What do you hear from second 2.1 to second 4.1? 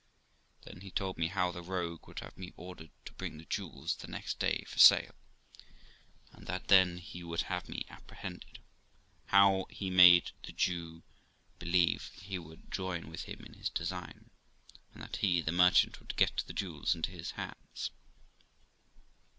have me ordered to bring the jewels the